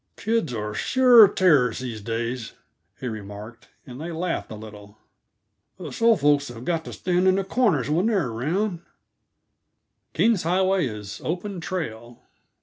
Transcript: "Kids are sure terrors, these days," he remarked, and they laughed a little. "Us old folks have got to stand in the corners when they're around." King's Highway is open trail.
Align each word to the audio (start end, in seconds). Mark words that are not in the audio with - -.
"Kids 0.17 0.51
are 0.51 0.73
sure 0.73 1.27
terrors, 1.27 1.77
these 1.77 2.01
days," 2.01 2.53
he 2.99 3.07
remarked, 3.07 3.67
and 3.85 4.01
they 4.01 4.11
laughed 4.11 4.49
a 4.49 4.55
little. 4.55 4.97
"Us 5.79 6.01
old 6.01 6.21
folks 6.21 6.47
have 6.47 6.65
got 6.65 6.83
to 6.85 6.93
stand 6.93 7.27
in 7.27 7.35
the 7.35 7.43
corners 7.43 7.87
when 7.87 8.07
they're 8.07 8.29
around." 8.29 8.81
King's 10.13 10.41
Highway 10.41 10.87
is 10.87 11.21
open 11.23 11.59
trail. 11.61 12.23